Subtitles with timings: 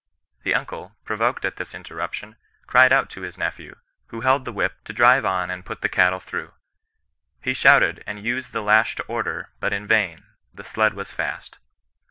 [0.41, 3.75] The uncle, provoked at this interrup tion, cried out to his nephew,
[4.07, 6.55] who held the whip, to drive on and put the cattle through.
[7.39, 10.23] He shouted, and used the lash to order, but in vain,
[10.55, 11.59] the sled was fast.